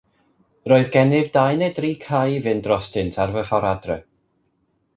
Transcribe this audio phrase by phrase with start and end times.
[0.67, 4.05] Yr oedd gennyf ddu neu dri cae i fyned drostynt ar fy ffordd adref.